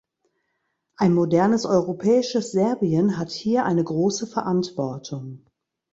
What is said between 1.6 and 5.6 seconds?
europäisches Serbien hat hier eine große Verantwortung.